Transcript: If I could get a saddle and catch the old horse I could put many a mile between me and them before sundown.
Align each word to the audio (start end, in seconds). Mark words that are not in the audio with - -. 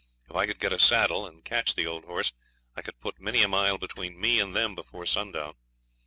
If 0.27 0.35
I 0.35 0.47
could 0.47 0.59
get 0.59 0.73
a 0.73 0.79
saddle 0.79 1.27
and 1.27 1.45
catch 1.45 1.75
the 1.75 1.85
old 1.85 2.05
horse 2.05 2.33
I 2.75 2.81
could 2.81 2.99
put 2.99 3.21
many 3.21 3.43
a 3.43 3.47
mile 3.47 3.77
between 3.77 4.19
me 4.19 4.39
and 4.39 4.55
them 4.55 4.73
before 4.73 5.05
sundown. 5.05 5.53